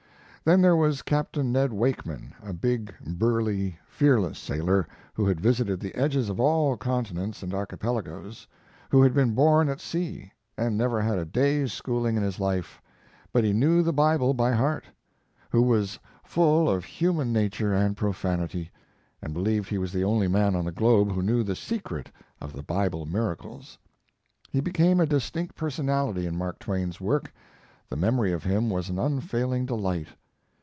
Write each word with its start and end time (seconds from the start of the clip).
Then 0.43 0.63
there 0.63 0.75
was 0.75 1.03
Captain 1.03 1.51
Ned 1.51 1.71
Wakeman, 1.71 2.33
a 2.41 2.51
big, 2.51 2.91
burly, 3.05 3.77
fearless 3.87 4.39
sailor, 4.39 4.87
who 5.13 5.23
had 5.27 5.39
visited 5.39 5.79
the 5.79 5.93
edges 5.93 6.29
of 6.29 6.39
all 6.39 6.75
continents 6.77 7.43
and 7.43 7.53
archipelagos; 7.53 8.47
who 8.89 9.03
had 9.03 9.13
been 9.13 9.35
born 9.35 9.69
at 9.69 9.79
sea, 9.79 10.33
and 10.57 10.75
never 10.75 10.99
had 10.99 11.19
a 11.19 11.25
day's 11.25 11.71
schooling 11.73 12.17
in 12.17 12.23
his 12.23 12.39
life, 12.39 12.81
but 13.31 13.43
knew 13.43 13.83
the 13.83 13.93
Bible 13.93 14.33
by 14.33 14.51
heart; 14.51 14.85
who 15.51 15.61
was 15.61 15.99
full 16.23 16.67
of 16.67 16.85
human 16.85 17.31
nature 17.31 17.71
and 17.75 17.95
profanity, 17.95 18.71
and 19.21 19.35
believed 19.35 19.69
he 19.69 19.77
was 19.77 19.93
the 19.93 20.03
only 20.03 20.27
man 20.27 20.55
on 20.55 20.65
the 20.65 20.71
globe 20.71 21.11
who 21.11 21.21
knew 21.21 21.43
the 21.43 21.55
secret 21.55 22.11
of 22.41 22.51
the 22.51 22.63
Bible 22.63 23.05
miracles. 23.05 23.77
He 24.49 24.59
became 24.59 24.99
a 24.99 25.05
distinct 25.05 25.55
personality 25.55 26.25
in 26.25 26.35
Mark 26.35 26.57
Twain's 26.57 26.99
work 26.99 27.31
the 27.89 27.95
memory 27.95 28.31
of 28.31 28.43
him 28.43 28.71
was 28.71 28.89
an 28.89 28.97
unfailing 28.97 29.67
delight. 29.67 30.07